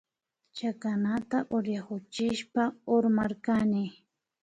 [0.57, 2.63] Chakanata uraykuchishpa
[2.95, 3.83] urmarkani